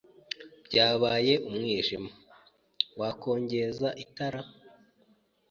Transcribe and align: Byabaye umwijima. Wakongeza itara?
Byabaye 0.67 1.33
umwijima. 1.47 2.11
Wakongeza 2.99 3.87
itara? 4.03 4.41